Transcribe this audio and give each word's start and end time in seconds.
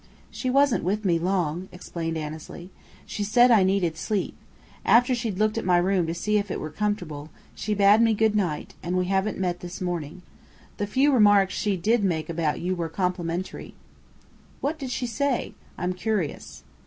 "She 0.31 0.49
wasn't 0.49 0.83
with 0.83 1.05
me 1.05 1.19
long," 1.19 1.69
explained 1.71 2.17
Annesley. 2.17 2.71
"She 3.05 3.23
said 3.23 3.51
I 3.51 3.61
needed 3.61 3.95
sleep. 3.97 4.35
After 4.83 5.13
she'd 5.13 5.37
looked 5.37 5.59
at 5.59 5.63
my 5.63 5.77
room 5.77 6.07
to 6.07 6.15
see 6.15 6.39
if 6.39 6.49
it 6.49 6.59
were 6.59 6.71
comfortable, 6.71 7.29
she 7.53 7.75
bade 7.75 8.01
me 8.01 8.15
'good 8.15 8.35
night,' 8.35 8.73
and 8.81 8.97
we 8.97 9.05
haven't 9.05 9.37
met 9.37 9.59
this 9.59 9.79
morning. 9.79 10.23
The 10.77 10.87
few 10.87 11.11
remarks 11.11 11.53
she 11.53 11.77
did 11.77 12.03
make 12.03 12.29
about 12.29 12.59
you 12.59 12.75
were 12.75 12.89
complimentary." 12.89 13.75
"What 14.59 14.79
did 14.79 14.89
she 14.89 15.05
say? 15.05 15.53
I'm 15.77 15.93
curious." 15.93 16.63